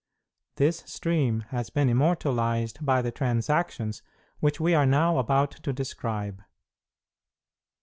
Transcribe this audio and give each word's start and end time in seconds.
This 0.55 0.77
stream 0.87 1.41
has 1.49 1.69
been 1.69 1.87
immortalized 1.87 2.83
by 2.83 3.03
the 3.03 3.11
transactions 3.11 4.01
which 4.39 4.59
we 4.59 4.73
are 4.73 4.87
now 4.87 5.19
about 5.19 5.51
to 5.61 5.71
describe. 5.71 6.41